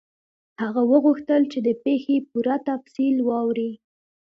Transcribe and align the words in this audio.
هغه 0.61 0.81
وغوښتل 0.91 1.41
چې 1.51 1.59
د 1.67 1.69
پیښې 1.83 2.17
پوره 2.29 2.55
تفصیل 2.69 3.15
واوري. 3.27 3.71